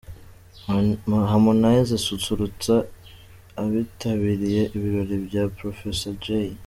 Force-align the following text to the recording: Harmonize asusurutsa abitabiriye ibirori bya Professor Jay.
Harmonize 1.31 1.91
asusurutsa 1.99 2.73
abitabiriye 3.63 4.61
ibirori 4.75 5.15
bya 5.25 5.43
Professor 5.57 6.13
Jay. 6.23 6.49